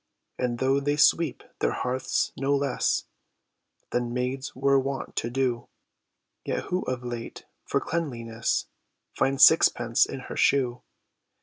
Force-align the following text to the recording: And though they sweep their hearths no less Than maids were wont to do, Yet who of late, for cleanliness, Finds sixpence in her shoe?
And 0.39 0.57
though 0.57 0.79
they 0.79 0.95
sweep 0.95 1.43
their 1.59 1.73
hearths 1.73 2.33
no 2.35 2.55
less 2.55 3.05
Than 3.91 4.11
maids 4.11 4.55
were 4.55 4.79
wont 4.79 5.15
to 5.17 5.29
do, 5.29 5.67
Yet 6.43 6.63
who 6.71 6.81
of 6.87 7.03
late, 7.03 7.45
for 7.67 7.79
cleanliness, 7.79 8.65
Finds 9.13 9.45
sixpence 9.45 10.07
in 10.07 10.21
her 10.21 10.35
shoe? 10.35 10.81